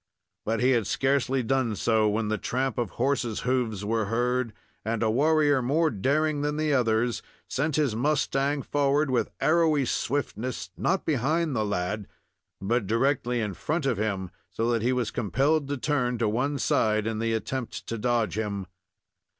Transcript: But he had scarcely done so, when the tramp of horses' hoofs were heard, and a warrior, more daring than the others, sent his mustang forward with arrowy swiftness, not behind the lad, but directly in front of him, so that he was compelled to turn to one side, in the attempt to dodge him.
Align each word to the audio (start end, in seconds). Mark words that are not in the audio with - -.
But 0.47 0.61
he 0.61 0.71
had 0.71 0.87
scarcely 0.87 1.43
done 1.43 1.75
so, 1.75 2.09
when 2.09 2.27
the 2.29 2.39
tramp 2.39 2.79
of 2.79 2.89
horses' 2.97 3.41
hoofs 3.41 3.83
were 3.83 4.05
heard, 4.05 4.51
and 4.83 5.03
a 5.03 5.11
warrior, 5.11 5.61
more 5.61 5.91
daring 5.91 6.41
than 6.41 6.57
the 6.57 6.73
others, 6.73 7.21
sent 7.47 7.75
his 7.75 7.95
mustang 7.95 8.63
forward 8.63 9.11
with 9.11 9.29
arrowy 9.39 9.85
swiftness, 9.85 10.71
not 10.75 11.05
behind 11.05 11.55
the 11.55 11.63
lad, 11.63 12.07
but 12.59 12.87
directly 12.87 13.41
in 13.41 13.53
front 13.53 13.85
of 13.85 13.99
him, 13.99 14.31
so 14.49 14.71
that 14.71 14.81
he 14.81 14.91
was 14.91 15.11
compelled 15.11 15.67
to 15.67 15.77
turn 15.77 16.17
to 16.17 16.27
one 16.27 16.57
side, 16.57 17.05
in 17.05 17.19
the 17.19 17.33
attempt 17.33 17.85
to 17.85 17.99
dodge 17.99 18.39
him. 18.39 18.65